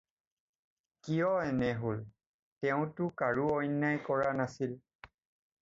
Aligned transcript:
কিয় 1.03 1.31
এনে 1.49 1.69
হ'ল! 1.81 2.01
তেওঁ 2.63 2.87
তো 2.97 3.11
কাৰো 3.23 3.47
অন্যায় 3.59 4.03
কৰা 4.09 4.33
নাছিল। 4.43 4.77